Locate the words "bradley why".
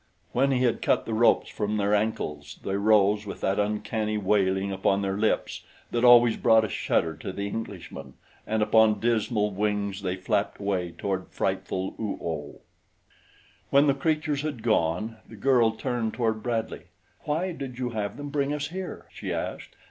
16.41-17.51